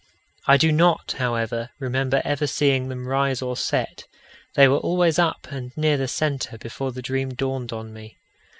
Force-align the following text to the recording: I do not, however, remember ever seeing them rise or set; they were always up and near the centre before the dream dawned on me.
I 0.47 0.57
do 0.57 0.71
not, 0.71 1.11
however, 1.19 1.69
remember 1.77 2.23
ever 2.25 2.47
seeing 2.47 2.89
them 2.89 3.07
rise 3.07 3.39
or 3.39 3.55
set; 3.55 4.07
they 4.55 4.67
were 4.67 4.79
always 4.79 5.19
up 5.19 5.47
and 5.51 5.71
near 5.77 5.95
the 5.97 6.07
centre 6.07 6.57
before 6.57 6.91
the 6.91 7.03
dream 7.03 7.35
dawned 7.35 7.71
on 7.71 7.93
me. 7.93 8.17